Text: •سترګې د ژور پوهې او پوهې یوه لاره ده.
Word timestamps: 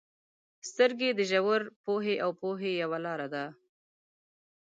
•سترګې 0.69 1.09
د 1.15 1.19
ژور 1.29 1.61
پوهې 1.85 2.15
او 2.23 2.29
پوهې 2.41 2.71
یوه 2.81 2.99
لاره 3.05 3.27
ده. 3.33 3.45